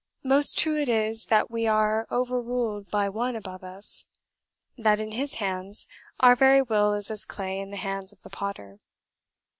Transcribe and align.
Most 0.23 0.57
true 0.57 0.79
it 0.81 0.89
is, 0.89 1.27
that 1.27 1.51
we 1.51 1.67
are 1.67 2.07
over 2.09 2.41
ruled 2.41 2.89
by 2.89 3.07
One 3.07 3.35
above 3.35 3.63
us; 3.63 4.05
that 4.75 4.99
in 4.99 5.11
His 5.11 5.35
hands 5.35 5.85
our 6.19 6.35
very 6.35 6.63
will 6.63 6.95
is 6.95 7.11
as 7.11 7.23
clay 7.23 7.59
in 7.59 7.69
the 7.69 7.77
hands 7.77 8.11
of 8.11 8.23
the 8.23 8.31
potter." 8.31 8.79